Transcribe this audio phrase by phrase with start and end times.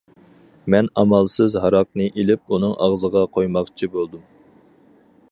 [0.73, 4.25] مەن ئامالسىز ھاراقنى ئېلىپ ئۇنىڭ ئاغزىغا قۇيماقچى بولدۇم.